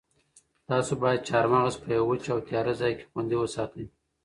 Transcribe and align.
تاسو 0.71 0.91
باید 1.01 1.25
چهارمغز 1.27 1.75
په 1.81 1.87
یوه 1.95 2.07
وچ 2.09 2.23
او 2.33 2.39
تیاره 2.47 2.73
ځای 2.81 2.93
کې 2.97 3.05
خوندي 3.11 3.37
وساتئ. 3.39 3.85